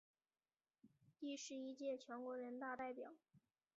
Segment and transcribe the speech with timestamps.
[1.19, 3.13] 第十一届全国人大代表。